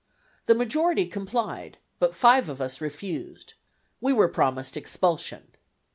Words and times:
The 0.47 0.55
majority 0.55 1.05
complied, 1.05 1.77
but 1.99 2.15
five 2.15 2.49
of 2.49 2.59
us 2.59 2.81
refused. 2.81 3.53
We 3.99 4.13
were 4.13 4.27
promised 4.29 4.75
expulsion. 4.75 5.51